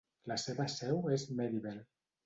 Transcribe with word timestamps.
La 0.31 0.37
seva 0.43 0.65
seu 0.77 1.05
és 1.19 1.29
Marieville. 1.41 1.79